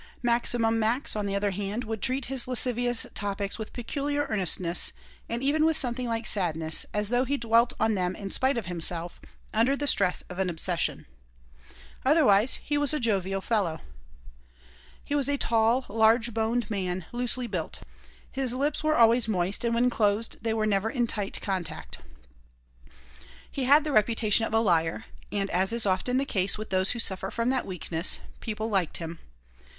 [0.23, 4.93] Maximum Max, on the other hand, would treat his lascivious topics with peculiar earnestness,
[5.29, 8.65] and even with something like sadness, as though he dwelt on them in spite of
[8.65, 9.21] himself,
[9.53, 11.05] under the stress of an obsession
[12.03, 13.79] Otherwise he was a jovial fellow
[15.03, 17.81] He was a tall, large boned man, loosely built.
[18.31, 21.99] His lips were always moist and when closed they were never in tight contact.
[23.51, 26.89] He had the reputation of a liar, and, as is often the case with those
[26.89, 29.19] who suffer from that weakness, people liked him.